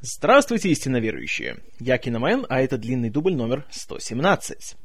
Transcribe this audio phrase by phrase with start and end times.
[0.00, 1.56] Здравствуйте, истинно верующие!
[1.80, 4.76] Я Киномен, а это длинный дубль номер 117.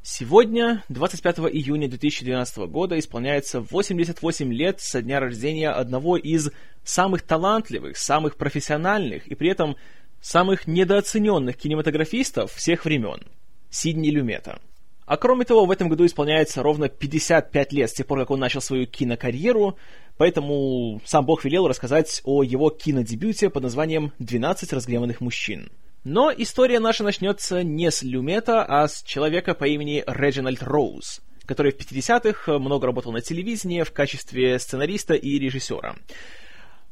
[0.00, 6.50] Сегодня, 25 июня 2012 года, исполняется 88 лет со дня рождения одного из
[6.82, 9.76] самых талантливых, самых профессиональных и при этом
[10.22, 13.20] самых недооцененных кинематографистов всех времен–
[13.70, 14.62] Сидни Люмета.
[15.04, 18.40] А кроме того, в этом году исполняется ровно 55 лет с тех пор, как он
[18.40, 19.76] начал свою кинокарьеру,
[20.18, 25.70] поэтому сам Бог велел рассказать о его кинодебюте под названием «12 разгневанных мужчин».
[26.04, 31.72] Но история наша начнется не с Люмета, а с человека по имени Реджинальд Роуз, который
[31.72, 35.96] в 50-х много работал на телевидении в качестве сценариста и режиссера.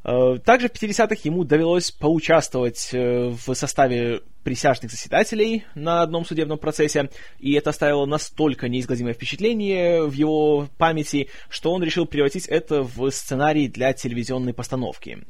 [0.04, 6.56] Э, также в 50-х ему довелось поучаствовать э, в составе присяжных заседателей на одном судебном
[6.56, 7.10] процессе,
[7.40, 13.10] и это оставило настолько неизгладимое впечатление в его памяти, что он решил превратить это в
[13.10, 15.26] сценарий для телевизионной постановки.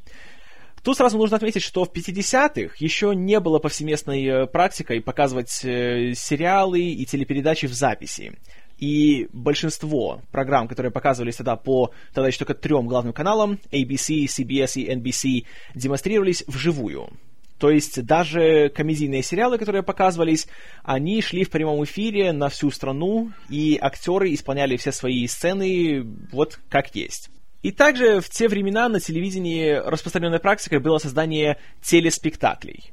[0.83, 6.83] Тут сразу нужно отметить, что в 50-х еще не было повсеместной э, практикой показывать сериалы
[6.83, 8.35] и телепередачи в записи.
[8.77, 14.75] И большинство программ, которые показывались тогда по тогда еще только трем главным каналам, ABC, CBS
[14.75, 17.09] и NBC, демонстрировались вживую.
[17.59, 20.47] То есть даже комедийные сериалы, которые показывались,
[20.83, 26.61] они шли в прямом эфире на всю страну, и актеры исполняли все свои сцены вот
[26.69, 27.31] как есть.
[27.63, 32.93] И также в те времена на телевидении распространенной практикой было создание телеспектаклей.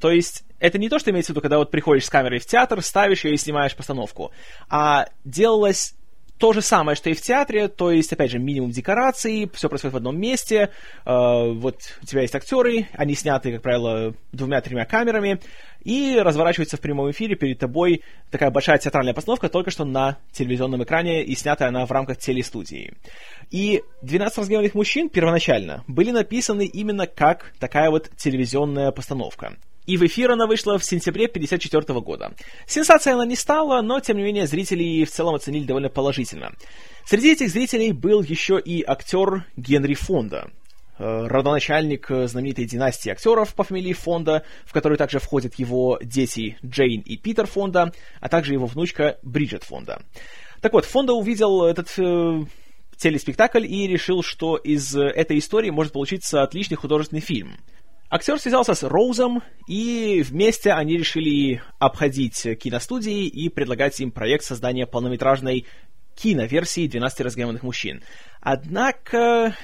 [0.00, 2.46] То есть это не то, что имеется в виду, когда вот приходишь с камерой в
[2.46, 4.32] театр, ставишь ее и снимаешь постановку,
[4.68, 5.94] а делалось
[6.42, 9.94] то же самое, что и в театре, то есть, опять же, минимум декораций, все происходит
[9.94, 10.70] в одном месте,
[11.04, 15.38] э, вот у тебя есть актеры, они сняты, как правило, двумя-тремя камерами,
[15.84, 20.82] и разворачивается в прямом эфире перед тобой такая большая театральная постановка, только что на телевизионном
[20.82, 22.92] экране, и снятая она в рамках телестудии.
[23.52, 29.58] И «12 разгневанных мужчин» первоначально были написаны именно как такая вот телевизионная постановка.
[29.86, 32.34] И в эфир она вышла в сентябре 1954 года.
[32.66, 36.52] Сенсацией она не стала, но, тем не менее, зрители в целом оценили довольно положительно.
[37.04, 40.50] Среди этих зрителей был еще и актер Генри Фонда,
[40.98, 47.00] э, родоначальник знаменитой династии актеров по фамилии Фонда, в которую также входят его дети Джейн
[47.00, 50.02] и Питер Фонда, а также его внучка Бриджит Фонда.
[50.60, 52.44] Так вот, Фонда увидел этот э,
[52.96, 57.56] телеспектакль и решил, что из этой истории может получиться отличный художественный фильм.
[58.14, 64.86] Актер связался с Роузом, и вместе они решили обходить киностудии и предлагать им проект создания
[64.86, 65.64] полнометражной
[66.14, 68.02] киноверсии «12 разгневанных мужчин».
[68.40, 69.56] Однако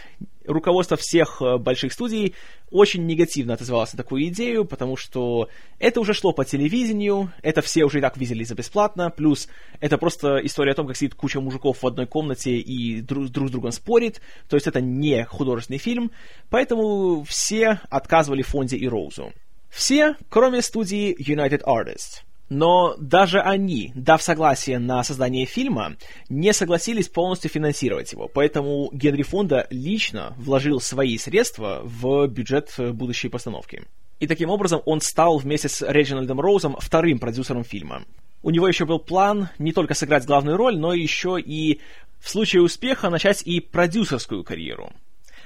[0.49, 2.35] руководство всех э, больших студий
[2.71, 5.49] очень негативно отозвалось на такую идею, потому что
[5.79, 9.49] это уже шло по телевидению, это все уже и так видели за бесплатно, плюс
[9.81, 13.49] это просто история о том, как сидит куча мужиков в одной комнате и друг, друг
[13.49, 16.11] с другом спорит, то есть это не художественный фильм,
[16.51, 19.33] поэтому все отказывали Фонде и Роузу.
[19.71, 22.23] Все, кроме студии United Artists.
[22.49, 25.97] Но даже они, дав согласие на создание фильма,
[26.29, 28.29] не согласились полностью финансировать его.
[28.29, 33.85] Поэтому Генри Фонда лично вложил свои средства в бюджет будущей постановки.
[34.19, 38.05] И таким образом он стал вместе с Реджинальдом Роузом вторым продюсером фильма.
[38.43, 41.81] У него еще был план не только сыграть главную роль, но еще и
[42.19, 44.93] в случае успеха начать и продюсерскую карьеру.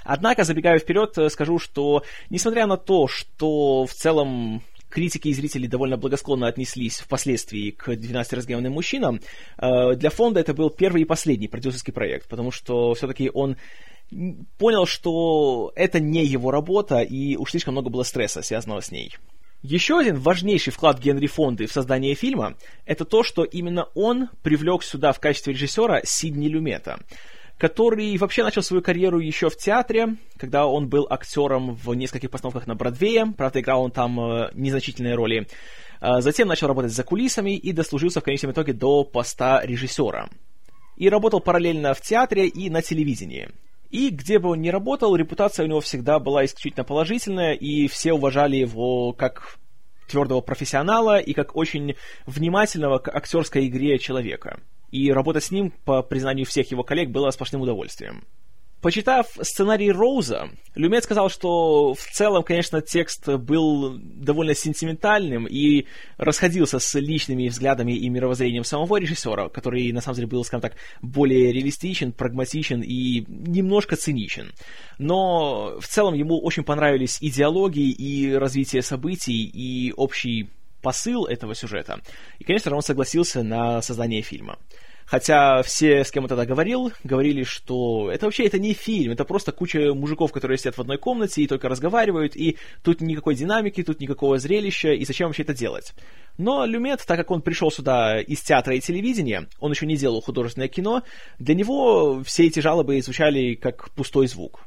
[0.04, 4.62] Однако, забегая вперед, скажу, что несмотря на то, что в целом
[4.92, 9.20] критики и зрители довольно благосклонно отнеслись впоследствии к «12 разгневанным мужчинам»,
[9.58, 13.56] э, для фонда это был первый и последний продюсерский проект, потому что все-таки он
[14.58, 19.16] понял, что это не его работа, и уж слишком много было стресса, связанного с ней.
[19.62, 24.82] Еще один важнейший вклад Генри Фонды в создание фильма– это то, что именно он привлек
[24.82, 27.00] сюда в качестве режиссера Сидни Люмета–
[27.58, 32.66] который вообще начал свою карьеру еще в театре, когда он был актером в нескольких постановках
[32.66, 35.46] на Бродвее, правда, играл он там э, незначительные роли.
[36.00, 40.28] Э, затем начал работать за кулисами и дослужился в конечном итоге до поста режиссера.
[40.96, 43.48] И работал параллельно в театре и на телевидении.
[43.90, 48.14] И где бы он ни работал, репутация у него всегда была исключительно положительная, и все
[48.14, 49.58] уважали его как
[50.08, 51.94] твердого профессионала и как очень
[52.26, 54.60] внимательного к актерской игре человека
[54.92, 58.24] и работать с ним, по признанию всех его коллег, было сплошным удовольствием.
[58.82, 65.86] Почитав сценарий Роуза, Люмет сказал, что в целом, конечно, текст был довольно сентиментальным и
[66.16, 70.76] расходился с личными взглядами и мировоззрением самого режиссера, который, на самом деле, был, скажем так,
[71.00, 74.52] более реалистичен, прагматичен и немножко циничен.
[74.98, 80.50] Но в целом ему очень понравились идеологии и развитие событий и общий
[80.82, 82.00] посыл этого сюжета.
[82.38, 84.58] И, конечно же, он согласился на создание фильма.
[85.12, 89.24] Хотя все, с кем он тогда говорил, говорили, что это вообще это не фильм, это
[89.24, 93.82] просто куча мужиков, которые сидят в одной комнате и только разговаривают, и тут никакой динамики,
[93.82, 95.92] тут никакого зрелища, и зачем вообще это делать?
[96.38, 100.22] Но Люмет, так как он пришел сюда из театра и телевидения, он еще не делал
[100.22, 101.02] художественное кино,
[101.38, 104.60] для него все эти жалобы звучали как пустой звук.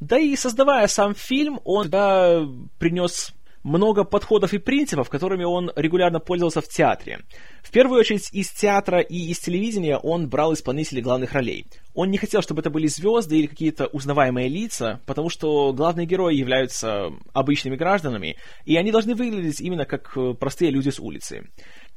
[0.00, 2.44] Да и создавая сам фильм, он да,
[2.80, 3.32] принес
[3.62, 7.20] много подходов и принципов, которыми он регулярно пользовался в театре.
[7.62, 11.66] В первую очередь из театра и из телевидения он брал исполнителей главных ролей.
[11.94, 16.34] Он не хотел, чтобы это были звезды или какие-то узнаваемые лица, потому что главные герои
[16.34, 21.50] являются обычными гражданами, и они должны выглядеть именно как э, простые люди с улицы.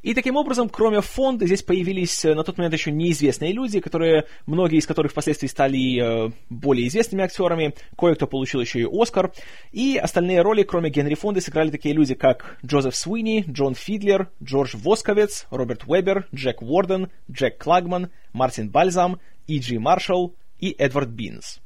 [0.05, 4.25] И таким образом, кроме фонда, здесь появились э, на тот момент еще неизвестные люди, которые,
[4.45, 9.31] многие из которых впоследствии стали э, более известными актерами, кое-кто получил еще и Оскар,
[9.71, 14.75] и остальные роли, кроме Генри Фонда, сыграли такие люди, как Джозеф Суини, Джон Фидлер, Джордж
[14.77, 19.57] Восковец, Роберт Уэбер, Джек Уорден, Джек Клагман, Мартин Бальзам, И.
[19.57, 21.61] Джи Маршалл и Эдвард Бинс.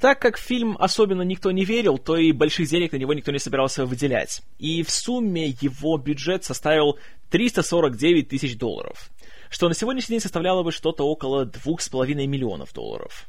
[0.00, 3.38] Так как фильм особенно никто не верил, то и больших денег на него никто не
[3.38, 4.42] собирался выделять.
[4.58, 6.98] И в сумме его бюджет составил
[7.30, 9.10] 349 тысяч долларов,
[9.48, 13.26] что на сегодняшний день составляло бы что-то около 2,5 миллионов долларов.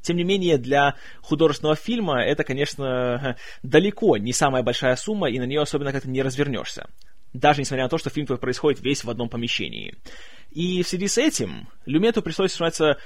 [0.00, 5.44] Тем не менее, для художественного фильма это, конечно, далеко не самая большая сумма, и на
[5.44, 6.88] нее особенно как-то не развернешься.
[7.34, 9.94] Даже несмотря на то, что фильм твой происходит весь в одном помещении.
[10.50, 12.96] И в связи с этим Люмету пришлось, что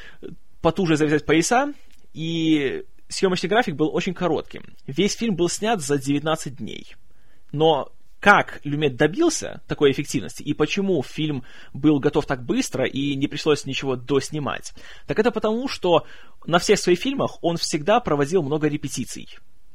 [0.60, 1.72] потуже завязать пояса
[2.14, 4.75] и съемочный график был очень коротким.
[4.87, 6.97] Весь фильм был снят за 19 дней.
[7.53, 7.93] Но
[8.23, 11.43] как Люмет добился такой эффективности и почему фильм
[11.73, 14.75] был готов так быстро и не пришлось ничего доснимать,
[15.09, 16.06] так это потому, что
[16.47, 19.29] на всех своих фильмах он всегда проводил много репетиций.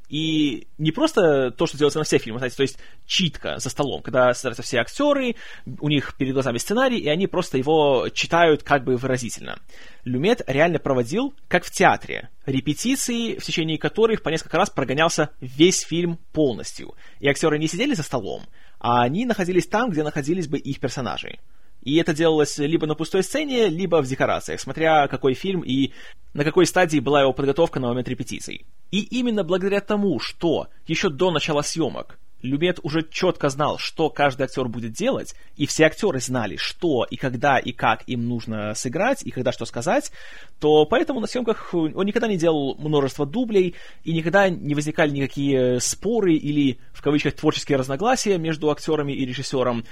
[0.10, 4.02] И не просто то, что делается на всех фильмах, знаете, то есть читка за столом,
[4.02, 5.36] когда собираются все актеры,
[5.80, 9.60] у них перед глазами сценарий, и они просто его читают как бы выразительно.
[10.06, 15.82] Люмет реально проводил, как в театре, репетиции, в течение которых по несколько раз прогонялся весь
[15.82, 16.94] фильм полностью.
[17.20, 18.44] И актеры не сидели за столом,
[18.80, 21.40] а они находились там, где находились бы их персонажи.
[21.84, 25.94] И это делалось либо на пустой сцене, либо в декорациях, смотря какой фильм и
[26.34, 28.66] на какой стадии была его подготовка на момент репетиций.
[28.92, 34.44] И именно благодаря тому, что еще до начала съемок Люмет уже четко знал, что каждый
[34.44, 39.24] актер будет делать, и все актеры знали, что и когда и как им нужно сыграть,
[39.24, 40.12] и когда что сказать,
[40.60, 45.80] то поэтому на съемках он никогда не делал множество дублей, и никогда не возникали никакие
[45.80, 49.86] споры или, в кавычках, творческие разногласия между актерами и режиссером.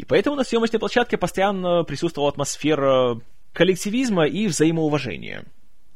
[0.00, 3.20] И поэтому на съемочной площадке постоянно присутствовала атмосфера
[3.52, 5.44] коллективизма и взаимоуважения.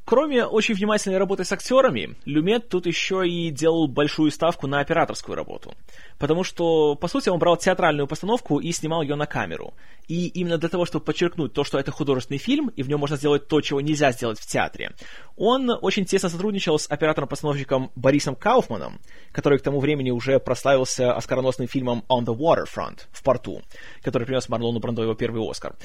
[0.04, 5.34] Кроме очень внимательной работы с актерами, Люмет тут еще и делал большую ставку на операторскую
[5.34, 5.74] работу.
[6.18, 9.72] Потому что, по сути, он брал театральную постановку и снимал ее на камеру.
[10.06, 13.16] И именно для того, чтобы подчеркнуть то, что это художественный фильм, и в нем можно
[13.16, 14.92] сделать то, чего нельзя сделать в театре,
[15.36, 19.00] он очень тесно сотрудничал с оператором-постановщиком Борисом Кауфманом,
[19.32, 23.62] который к тому времени уже прославился оскароносным фильмом «On the Waterfront» в порту,
[24.02, 25.76] который принес Марлону Брандо его первый Оскар.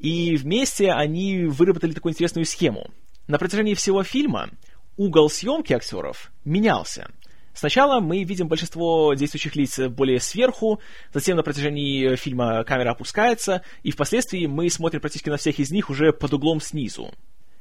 [0.00, 2.90] И вместе они выработали такую интересную схему.
[3.30, 4.50] На протяжении всего фильма
[4.96, 7.08] угол съемки актеров менялся.
[7.54, 10.80] Сначала мы видим большинство действующих лиц более сверху,
[11.14, 15.90] затем на протяжении фильма камера опускается, и впоследствии мы смотрим практически на всех из них
[15.90, 17.14] уже под углом снизу.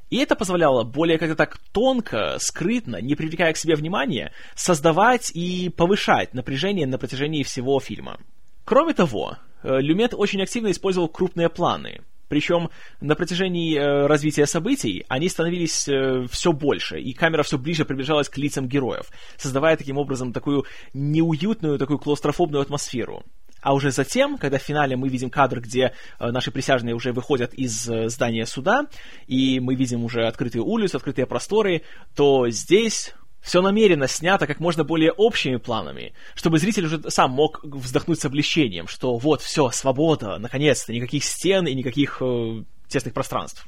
[0.10, 5.70] И это позволяло более как-то так тонко, скрытно, не привлекая к себе внимания, создавать и
[5.70, 8.20] повышать напряжение на протяжении всего фильма.
[8.66, 12.02] Кроме того, э, Люмет очень активно использовал крупные планы.
[12.30, 12.70] Причем
[13.02, 18.30] на протяжении э, развития событий они становились э, все больше, и камера все ближе приближалась
[18.30, 23.24] к лицам героев, создавая таким образом такую неуютную, такую клаустрофобную атмосферу.
[23.62, 27.54] А уже затем, когда в финале мы видим кадр, где э, наши присяжные уже выходят
[27.54, 28.88] из э, здания суда,
[29.28, 31.82] и мы видим уже открытые улицы, открытые просторы,
[32.16, 37.64] то здесь все намеренно снято как можно более общими планами, чтобы зритель уже сам мог
[37.64, 43.68] вздохнуть с облегчением, что вот, все, свобода, наконец-то, никаких стен и никаких э, тесных пространств.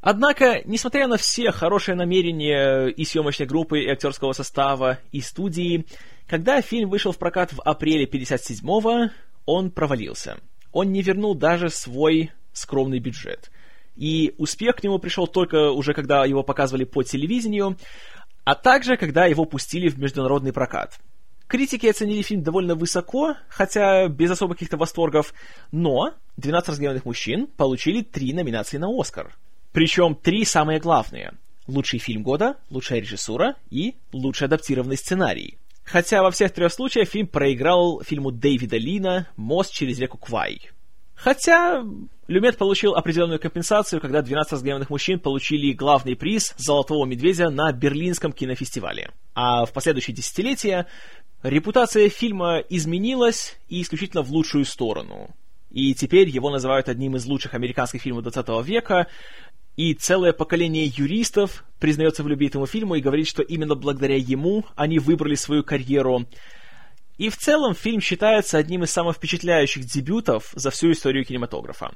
[0.00, 5.86] Однако, несмотря на все хорошие намерения и съемочной группы, и актерского состава, и студии,
[6.26, 9.10] когда фильм вышел в прокат в апреле 57-го,
[9.46, 10.38] он провалился.
[10.72, 13.50] Он не вернул даже свой скромный бюджет.
[13.96, 17.78] И успех к нему пришел только уже когда его показывали по телевидению,
[18.44, 21.00] а также когда его пустили в международный прокат.
[21.46, 25.34] Критики оценили фильм довольно высоко, хотя без особых каких-то восторгов,
[25.72, 29.36] но «12 разгневанных мужчин» получили три номинации на «Оскар».
[29.72, 31.34] Причем три самые главные.
[31.66, 35.58] Лучший фильм года, лучшая режиссура и лучший адаптированный сценарий.
[35.84, 40.70] Хотя во всех трех случаях фильм проиграл фильму Дэвида Лина «Мост через реку Квай».
[41.14, 41.84] Хотя
[42.26, 48.32] Люмет получил определенную компенсацию, когда 12 разгневанных мужчин получили главный приз «Золотого медведя» на Берлинском
[48.32, 49.10] кинофестивале.
[49.34, 50.86] А в последующие десятилетия
[51.42, 55.34] репутация фильма изменилась и исключительно в лучшую сторону.
[55.70, 59.06] И теперь его называют одним из лучших американских фильмов 20 века,
[59.76, 64.64] и целое поколение юристов признается в любви этому фильму и говорит, что именно благодаря ему
[64.76, 66.26] они выбрали свою карьеру.
[67.16, 71.94] И в целом фильм считается одним из самых впечатляющих дебютов за всю историю кинематографа.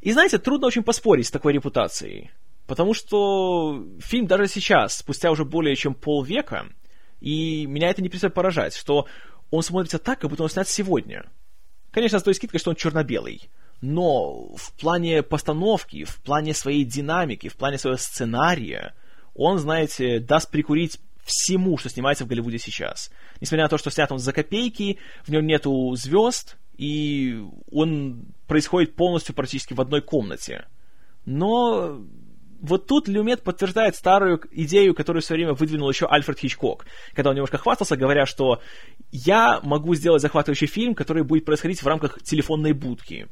[0.00, 2.30] И знаете, трудно очень поспорить с такой репутацией.
[2.66, 6.68] Потому что фильм даже сейчас, спустя уже более чем полвека,
[7.20, 9.06] и меня это не перестает поражать, что
[9.50, 11.30] он смотрится так, как будто он снят сегодня.
[11.90, 13.48] Конечно, с той скидкой, что он черно-белый.
[13.80, 18.94] Но в плане постановки, в плане своей динамики, в плане своего сценария,
[19.34, 23.10] он, знаете, даст прикурить всему, что снимается в Голливуде сейчас.
[23.40, 28.94] Несмотря на то, что снят он за копейки, в нем нету звезд, и он происходит
[28.94, 30.66] полностью практически в одной комнате.
[31.24, 32.00] Но
[32.60, 37.30] вот тут Люмет подтверждает старую идею, которую в свое время выдвинул еще Альфред Хичкок, когда
[37.30, 38.62] он немножко хвастался, говоря, что
[39.10, 43.26] я могу сделать захватывающий фильм, который будет происходить в рамках телефонной будки.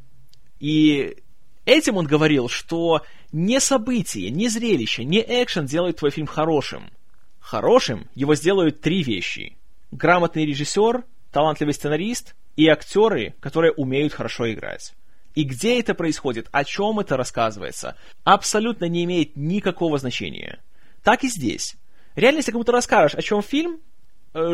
[0.59, 1.17] И
[1.65, 6.91] этим он говорил, что не событие, не зрелище, не экшен делают твой фильм хорошим–
[7.45, 9.59] Хорошим его сделают три вещи.
[9.93, 14.95] Грамотный режиссер, талантливый сценарист и актеры, которые умеют хорошо играть.
[15.35, 20.63] И где это происходит, о чем это рассказывается, абсолютно не имеет никакого значения.
[21.03, 21.77] Так и здесь.
[22.17, 23.79] Реально, если кому-то расскажешь, о чем фильм,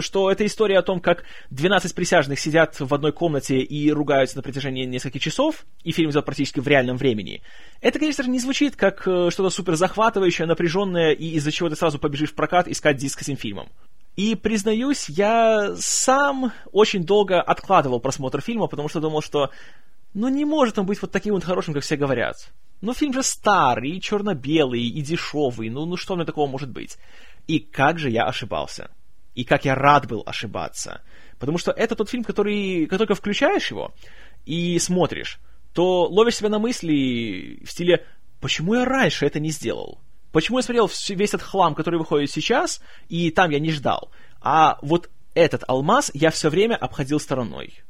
[0.00, 4.42] что это история о том, как 12 присяжных сидят в одной комнате и ругаются на
[4.42, 7.42] протяжении нескольких часов, и фильм идет практически в реальном времени.
[7.80, 11.76] Это, конечно же, не звучит как э, что-то супер захватывающее, напряженное, и из-за чего ты
[11.76, 13.68] сразу побежишь в прокат искать диск с этим фильмом.
[14.16, 19.50] И, признаюсь, я сам очень долго откладывал просмотр фильма, потому что думал, что
[20.12, 22.52] ну не может он быть вот таким вот хорошим, как все говорят.
[22.82, 26.98] Ну фильм же старый, и черно-белый, и дешевый, ну, ну что мне такого может быть?
[27.46, 28.90] И как же я ошибался
[29.40, 31.00] и как я рад был ошибаться.
[31.38, 33.94] Потому что это тот фильм, который, как только включаешь его
[34.44, 35.40] и смотришь,
[35.72, 38.04] то ловишь себя на мысли в стиле
[38.40, 39.98] «почему я раньше это не сделал?»
[40.30, 44.10] Почему я смотрел весь этот хлам, который выходит сейчас, и там я не ждал?
[44.42, 47.80] А вот этот алмаз я все время обходил стороной.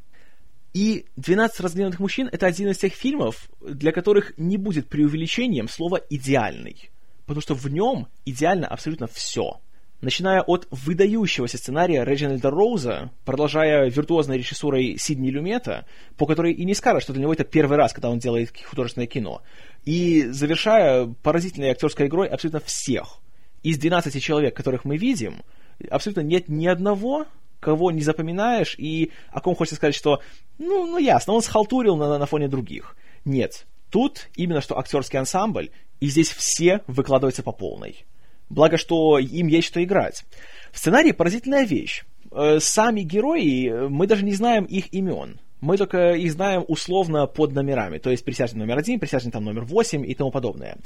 [0.73, 6.01] И «12 разгневанных мужчин»— это один из тех фильмов, для которых не будет преувеличением слова
[6.11, 6.91] «идеальный».
[7.27, 9.61] Потому что в нем идеально абсолютно все
[10.01, 16.75] начиная от выдающегося сценария Реджинальда Роуза, продолжая виртуозной режиссурой Сидни Люмета, по которой и не
[16.75, 19.43] скажешь, что для него это первый раз, когда он делает художественное кино,
[19.85, 23.19] и завершая поразительной актерской игрой абсолютно всех.
[23.63, 25.43] Из 12 человек, которых мы видим,
[25.91, 27.27] абсолютно нет ни одного,
[27.61, 30.21] кого не запоминаешь, и о ком хочется сказать, что,
[30.59, 32.97] ну, ну ясно, он схалтурил на, на фоне других.
[33.27, 38.07] Нет, тут именно что актерский ансамбль, и здесь все выкладываются по полной.
[38.51, 40.25] Благо, что им есть что играть.
[40.73, 42.03] В сценарии поразительная вещь.
[42.33, 45.41] Э, сами герои, мы даже не знаем их имен.
[45.61, 47.99] Мы только их знаем условно под номерами.
[47.99, 50.79] То есть присяжный номер один, присяжный там номер восемь и тому подобное.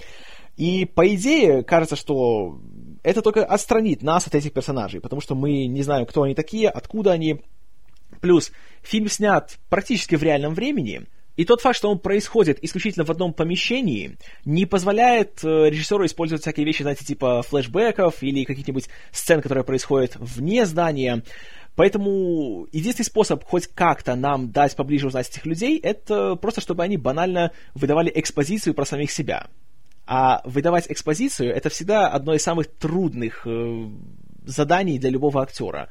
[0.56, 2.60] И по идее кажется, что
[3.02, 6.68] это только отстранит нас от этих персонажей, потому что мы не знаем, кто они такие,
[6.68, 7.40] откуда они.
[8.20, 8.52] Плюс
[8.82, 13.32] фильм снят практически в реальном времени, и тот факт, что он происходит исключительно в одном
[13.32, 19.64] помещении, не позволяет э, режиссеру использовать всякие вещи, знаете, типа флешбеков или каких-нибудь сцен, которые
[19.64, 21.22] происходят вне здания.
[21.74, 26.96] Поэтому единственный способ хоть как-то нам дать поближе узнать этих людей, это просто чтобы они
[26.96, 29.48] банально выдавали экспозицию про самих себя.
[30.06, 33.88] А выдавать экспозицию это всегда одно из самых трудных э,
[34.44, 35.88] заданий для любого актера.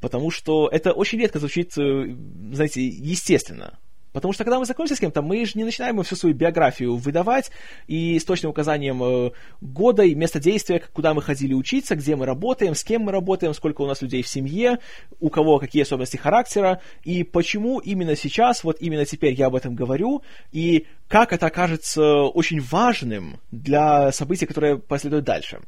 [0.00, 2.14] Потому что это очень редко звучит, э,
[2.52, 3.78] знаете, естественно.
[4.12, 7.50] Потому что когда мы знакомимся с кем-то, мы же не начинаем всю свою биографию выдавать
[7.86, 12.26] и с точным указанием э, года и места действия, куда мы ходили учиться, где мы
[12.26, 14.78] работаем, с кем мы работаем, сколько у нас людей в семье,
[15.20, 19.74] у кого какие особенности характера, и почему именно сейчас, вот именно теперь я об этом
[19.74, 25.60] говорю, и как это окажется очень важным для событий, которые последуют дальше.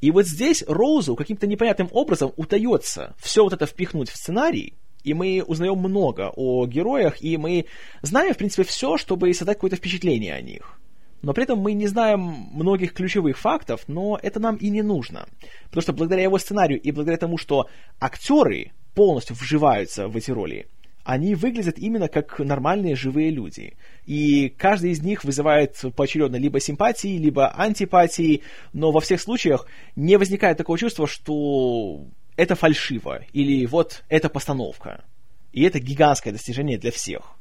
[0.00, 5.14] И вот здесь Роузу каким-то непонятным образом удается все вот это впихнуть в сценарий, и
[5.14, 7.66] мы узнаем много о героях, и мы
[8.02, 10.80] знаем, в принципе, все, чтобы создать какое-то впечатление о них.
[11.22, 12.20] Но при этом мы не знаем
[12.52, 15.26] многих ключевых фактов, но это нам и не нужно.
[15.66, 17.68] Потому что благодаря его сценарию и благодаря тому, что
[17.98, 20.66] актеры полностью вживаются в эти роли,
[21.02, 23.74] они выглядят именно как нормальные живые люди.
[24.06, 28.42] И каждый из них вызывает поочередно либо симпатии, либо антипатии,
[28.72, 32.06] но во всех случаях не возникает такого чувства, что
[32.36, 35.04] это фальшиво, или вот это постановка.
[35.52, 37.36] И это гигантское достижение для всех.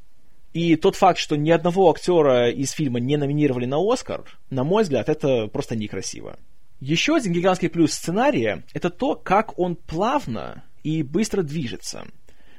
[0.53, 4.83] И тот факт, что ни одного актера из фильма не номинировали на Оскар, на мой
[4.83, 6.37] взгляд, это просто некрасиво.
[6.79, 12.05] Еще один гигантский плюс сценария— это то, как он плавно и быстро движется.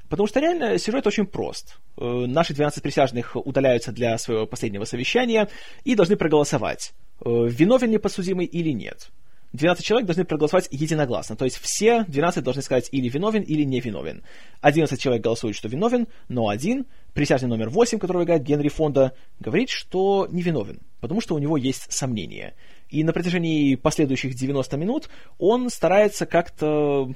[0.09, 1.79] Потому что реально сюжет очень прост.
[1.97, 5.49] Э, наши 12 присяжных удаляются для своего последнего совещания
[5.85, 9.11] и должны проголосовать, э, виновен ли подсудимый или нет.
[9.55, 11.37] 12 человек должны проголосовать единогласно.
[11.37, 14.25] То есть все 12 должны сказать или виновен, или не виновен.
[14.61, 19.71] 11 человек голосуют, что виновен, но один, присяжный номер 8, которого играет Генри Фонда, говорит,
[19.71, 22.55] что не виновен, потому что у него есть сомнения.
[22.91, 25.09] И на протяжении последующих 90 минут
[25.39, 27.15] он старается как-то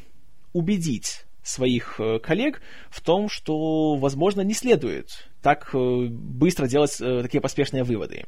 [0.52, 7.22] убедить своих э, коллег в том, что, возможно, не следует так э, быстро делать э,
[7.22, 8.26] такие поспешные выводы.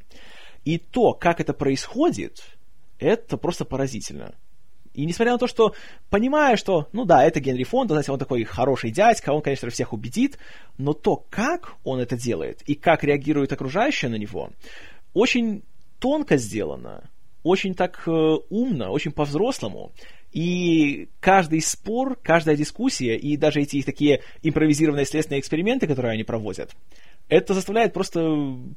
[0.65, 2.41] И то, как это происходит,
[3.01, 4.35] это просто поразительно.
[4.93, 5.75] И несмотря на то, что
[6.11, 9.93] понимая, что, ну да, это Генри Фонда, знаете, он такой хороший дядька, он, конечно, всех
[9.93, 10.39] убедит,
[10.79, 14.51] но то, как он это делает и как реагируют окружающие на него,
[15.15, 15.63] очень
[16.01, 17.09] тонко сделано,
[17.43, 19.93] очень так э, умно, очень по-взрослому.
[20.33, 26.25] И каждый спор, каждая дискуссия и даже эти их такие импровизированные следственные эксперименты, которые они
[26.25, 26.71] проводят,
[27.29, 28.21] это заставляет просто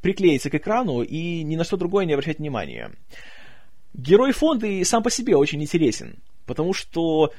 [0.01, 2.91] приклеиться к экрану и ни на что другое не обращать внимания.
[3.93, 7.31] Герой фонда и сам по себе очень интересен, потому что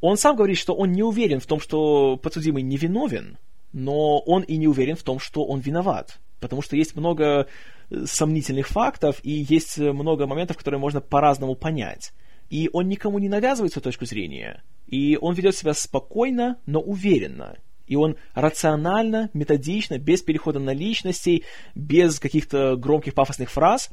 [0.00, 3.38] он сам говорит, что он не уверен в том, что подсудимый невиновен,
[3.72, 7.46] но он и не уверен в том, что он виноват, потому что есть много
[7.90, 12.12] э, сомнительных фактов и есть много моментов, которые можно по-разному понять.
[12.50, 17.56] И он никому не навязывает свою точку зрения, и он ведет себя спокойно, но уверенно.
[17.86, 23.90] И он рационально, методично, без перехода на личностей, без каких-то громких пафосных фраз,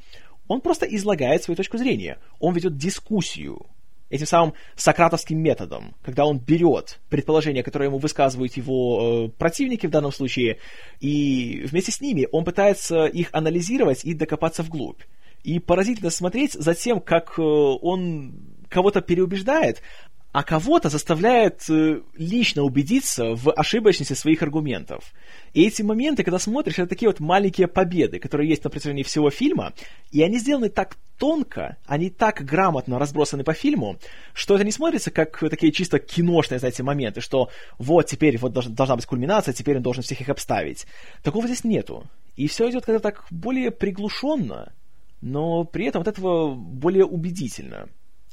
[0.50, 2.18] он просто излагает свою точку зрения.
[2.40, 3.68] Он ведет дискуссию
[4.10, 9.92] этим самым сократовским методом, когда он берет предположения, которые ему высказывают его э, противники в
[9.92, 10.58] данном случае,
[11.00, 15.04] и вместе с ними он пытается их анализировать и докопаться вглубь.
[15.44, 18.34] И поразительно смотреть за тем, как э, он
[18.70, 19.84] кого-то переубеждает,
[20.32, 25.12] а кого-то заставляет э, лично убедиться в ошибочности своих аргументов.
[25.54, 29.32] И эти моменты, когда смотришь, это такие вот маленькие победы, которые есть на протяжении всего
[29.32, 29.74] фильма,
[30.12, 33.98] и они сделаны так тонко, они так грамотно разбросаны по фильму,
[34.34, 37.50] что это не смотрится как такие чисто киношные, знаете, моменты, что
[37.80, 40.86] вот теперь вот должна быть кульминация, теперь он должен всех их обставить.
[41.24, 42.06] Такого здесь нету.
[42.36, 44.74] И все идет как-то так более приглушенно,
[45.22, 47.90] но при этом от этого более убедительно.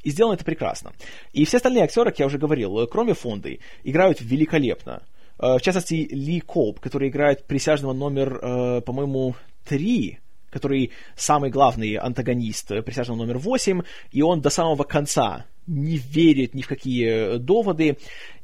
[0.07, 0.93] И сделано это прекрасно.
[1.33, 5.03] И все остальные актеры, как я уже говорил, э, кроме Фонды, играют великолепно.
[5.41, 11.97] Э, в частности, Ли Коуп, который играет присяжного номер, э, по-моему, 3, который самый главный
[11.97, 17.99] антагонист присяжного номер 8, и он до самого конца не верит ни в какие доводы,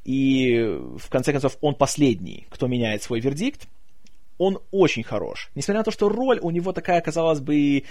[0.05, 0.65] и
[0.99, 3.69] в конце концов он последний, кто меняет свой вердикт.
[4.37, 5.49] Он очень хорош.
[5.55, 7.85] Несмотря на то, что роль у него такая, казалось бы,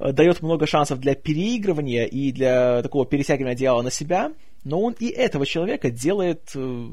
[0.00, 4.32] дает много шансов для переигрывания и для такого перетягивания одеяла на себя,
[4.64, 6.88] но он и этого человека делает э,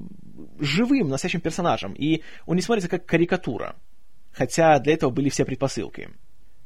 [0.60, 3.76] живым, настоящим персонажем, и он не смотрится как карикатура,
[4.32, 6.10] хотя для этого были все предпосылки.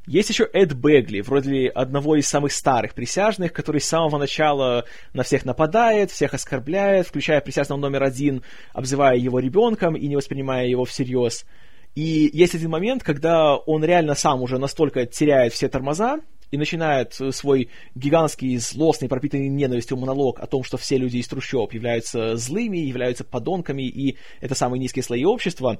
[0.07, 5.21] Есть еще Эд Бегли, вроде одного из самых старых присяжных, который с самого начала на
[5.21, 8.41] всех нападает, всех оскорбляет, включая присяжного номер один,
[8.73, 11.45] обзывая его ребенком и не воспринимая его всерьез.
[11.93, 16.19] И есть один момент, когда он реально сам уже настолько теряет все тормоза
[16.51, 21.73] и начинает свой гигантский, злостный, пропитанный ненавистью монолог о том, что все люди из трущоб
[21.73, 25.79] являются злыми, являются подонками, и это самые низкие слои общества.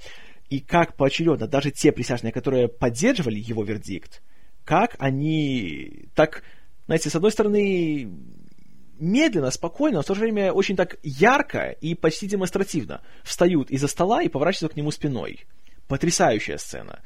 [0.50, 4.22] И как поочередно даже те присяжные, которые поддерживали его вердикт,
[4.64, 6.44] как они так,
[6.86, 8.10] знаете, с одной стороны,
[9.00, 13.88] медленно, спокойно, но в то же время очень так ярко и почти демонстративно встают из-за
[13.88, 15.46] стола и поворачиваются к нему спиной.
[15.88, 17.02] Потрясающая сцена.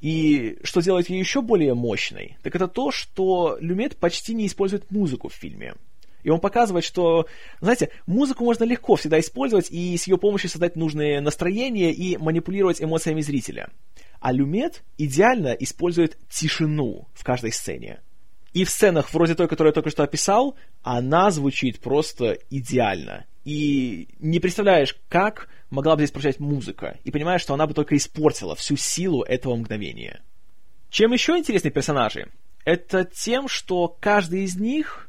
[0.00, 4.90] И что делает ее еще более мощной, так это то, что Люмет почти не использует
[4.90, 5.74] музыку в фильме.
[6.22, 7.26] И он показывает, что,
[7.60, 12.82] знаете, музыку можно легко всегда использовать и с ее помощью создать нужные настроения и манипулировать
[12.82, 13.70] эмоциями зрителя.
[14.20, 18.00] А Люмет идеально использует тишину в каждой сцене.
[18.52, 23.26] И в сценах вроде той, которую я только что описал, она звучит просто идеально.
[23.44, 27.96] И не представляешь, как могла бы здесь прозвучать музыка, и понимаешь, что она бы только
[27.96, 30.22] испортила всю силу этого мгновения.
[30.90, 32.28] Чем еще интересны персонажи?
[32.64, 35.08] Это тем, что каждый из них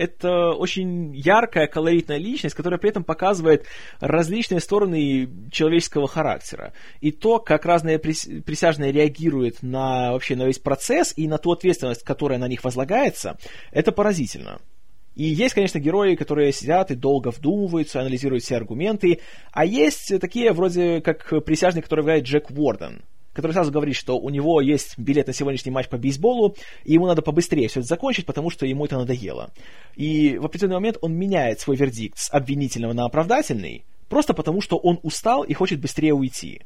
[0.00, 3.66] это очень яркая, колоритная личность, которая при этом показывает
[4.00, 6.72] различные стороны человеческого характера.
[7.02, 12.02] И то, как разные присяжные реагируют на вообще на весь процесс и на ту ответственность,
[12.02, 13.36] которая на них возлагается,
[13.72, 14.62] это поразительно.
[15.20, 19.20] И есть, конечно, герои, которые сидят и долго вдумываются, анализируют все аргументы,
[19.52, 23.02] а есть такие вроде как присяжные, которые играет Джек Уорден,
[23.34, 27.06] который сразу говорит, что у него есть билет на сегодняшний матч по бейсболу, и ему
[27.06, 29.52] надо побыстрее все это закончить, потому что ему это надоело.
[29.94, 34.78] И в определенный момент он меняет свой вердикт с обвинительного на оправдательный, просто потому что
[34.78, 36.62] он устал и хочет быстрее уйти.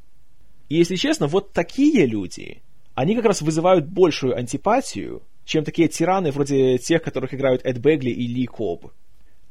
[0.69, 2.63] И если честно, вот такие люди,
[2.95, 8.11] они как раз вызывают большую антипатию, чем такие тираны вроде тех, которых играют Эд Бегли
[8.11, 8.93] и Ли Коб.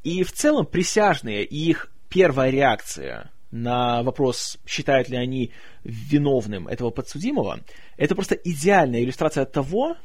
[0.03, 5.51] И в целом присяжные и их первая реакция на вопрос, считают ли они
[5.83, 7.59] виновным этого подсудимого,
[7.97, 9.95] это просто идеальная иллюстрация того,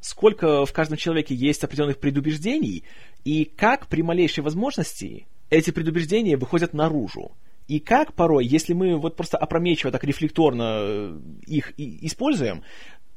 [0.00, 2.84] сколько в каждом человеке есть определенных предубеждений,
[3.24, 7.32] и как при малейшей возможности эти предубеждения выходят наружу.
[7.66, 12.62] И как порой, если мы вот просто опрометчиво так рефлекторно э, их используем,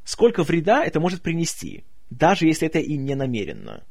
[0.04, 3.84] сколько вреда это может принести, даже если это и не намеренно.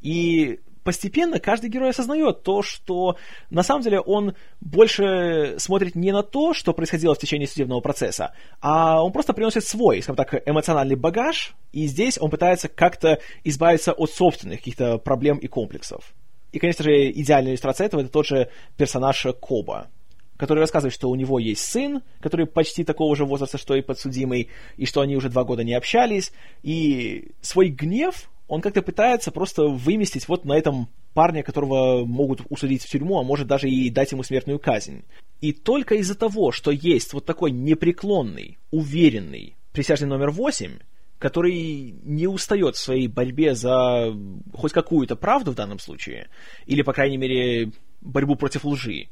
[0.00, 3.16] И постепенно каждый герой осознает то, что
[3.50, 8.32] на самом деле он больше смотрит не на то, что происходило в течение судебного процесса,
[8.60, 13.92] а он просто приносит свой, скажем так, эмоциональный багаж, и здесь он пытается как-то избавиться
[13.92, 16.14] от собственных каких-то проблем и комплексов.
[16.52, 19.88] И, конечно же, идеальная иллюстрация этого— это тот же персонаж Коба,
[20.40, 24.48] который рассказывает, что у него есть сын, который почти такого же возраста, что и подсудимый,
[24.78, 29.64] и что они уже два года не общались, и свой гнев он как-то пытается просто
[29.64, 34.12] выместить вот на этом парне, которого могут усадить в тюрьму, а может даже и дать
[34.12, 35.04] ему смертную казнь.
[35.42, 40.78] И только из-за того, что есть вот такой непреклонный, уверенный присяжный номер восемь,
[41.18, 44.16] который не устает в своей борьбе за
[44.54, 46.28] хоть какую-то правду в данном случае,
[46.64, 49.08] или, по крайней мере, борьбу против лжи.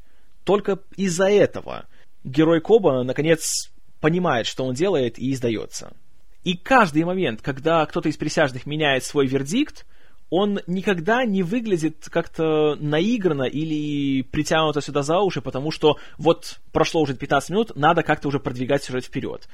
[0.49, 1.85] Только из-за этого
[2.23, 5.93] герой Коба, наконец, понимает, что он делает, и издается.
[6.43, 9.85] И каждый момент, когда кто-то из присяжных меняет свой вердикт,
[10.31, 17.01] он никогда не выглядит как-то наигранно или притянуто сюда за уши, потому что вот прошло
[17.01, 19.47] уже 15 минут, надо как-то уже продвигать сюжет вперед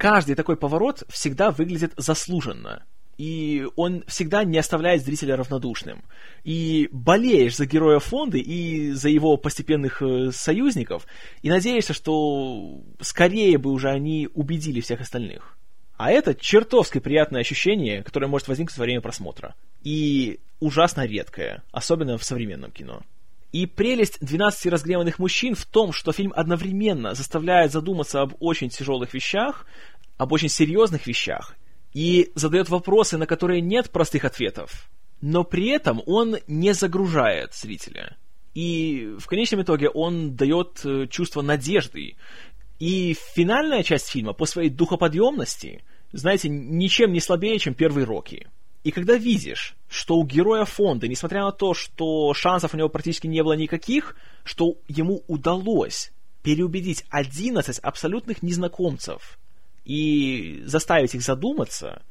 [0.00, 2.84] каждый такой поворот всегда выглядит заслуженно.
[3.20, 6.02] И он всегда не оставляет зрителя равнодушным.
[6.42, 11.06] И болеешь за героя фонда и за его постепенных э, союзников,
[11.42, 15.58] и надеешься, что скорее бы уже они убедили всех остальных.
[15.98, 19.54] А это чертовски приятное ощущение, которое может возникнуть во время просмотра.
[19.82, 23.02] И ужасно редкое, особенно в современном кино.
[23.52, 29.12] И прелесть 12 разгневанных мужчин в том, что фильм одновременно заставляет задуматься об очень тяжелых
[29.12, 29.66] вещах,
[30.16, 31.54] об очень серьезных вещах,
[31.92, 34.88] и задает вопросы, на которые нет простых ответов.
[35.20, 38.16] Но при этом он не загружает зрителя.
[38.54, 42.16] И в конечном итоге он дает э, чувство надежды.
[42.78, 48.48] И финальная часть фильма по своей духоподъемности, знаете, ничем не слабее, чем первый Рокки.
[48.82, 53.26] И когда видишь, что у героя фонда, несмотря на то, что шансов у него практически
[53.26, 59.38] не было никаких, что ему удалось переубедить 11 абсолютных незнакомцев
[59.84, 62.02] и заставить их задуматься,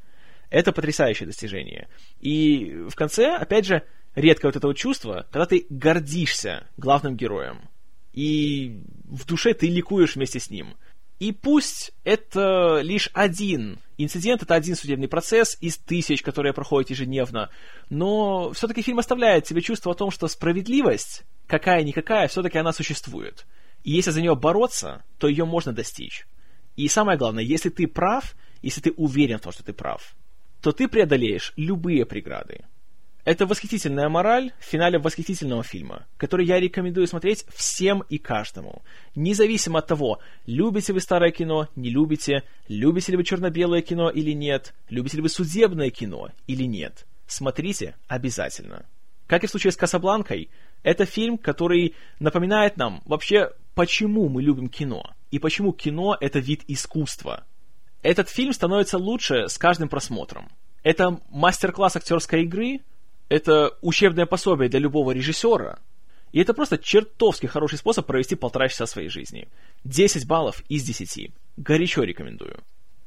[0.50, 1.88] это потрясающее достижение.
[2.20, 3.82] И в конце, опять же,
[4.14, 7.68] редкое вот это вот чувство, когда ты гордишься главным героем,
[8.12, 10.74] и в душе ты ликуешь вместе с ним–
[11.20, 17.50] и пусть это лишь один инцидент, это один судебный процесс из тысяч, которые проходят ежедневно,
[17.90, 23.46] но все-таки фильм оставляет тебе чувство о том, что справедливость, какая-никакая, все-таки она существует.
[23.84, 26.26] И если за нее бороться, то ее можно достичь.
[26.76, 30.14] И самое главное, если ты прав, если ты уверен в том, что ты прав,
[30.60, 32.64] то ты преодолеешь любые преграды.
[33.24, 38.82] Это восхитительная мораль в финале восхитительного фильма, который я рекомендую смотреть всем и каждому.
[39.14, 44.32] Независимо от того, любите вы старое кино, не любите, любите ли вы черно-белое кино или
[44.32, 47.06] нет, любите ли вы судебное кино или нет.
[47.26, 48.86] Смотрите обязательно.
[49.26, 50.50] Как и в случае с «Касабланкой»,
[50.82, 56.62] это фильм, который напоминает нам вообще, почему мы любим кино, и почему кино— это вид
[56.68, 57.44] искусства.
[58.02, 60.50] Этот фильм становится лучше с каждым просмотром.
[60.82, 62.80] Это мастер-класс актерской игры,
[63.28, 65.78] это учебное пособие для любого режиссера.
[66.32, 69.48] И это просто чертовски хороший способ провести полтора часа своей жизни.
[69.84, 71.32] 10 баллов из 10.
[71.56, 72.60] Горячо рекомендую.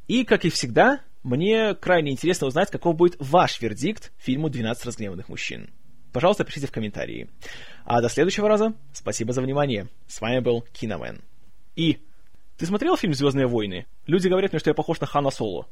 [0.08, 5.30] И, как и всегда, мне крайне интересно узнать, каков будет ваш вердикт фильму «12 разгневанных
[5.30, 5.70] мужчин».
[6.12, 7.30] Пожалуйста, пишите в комментарии.
[7.86, 9.88] А до следующего раза, спасибо за внимание.
[10.08, 11.22] С вами был Киномен.
[11.76, 12.00] И
[12.63, 13.88] ты смотрел фильм «Звездные войны»?
[14.08, 15.67] Люди говорят мне, что я похож на Хана Соло.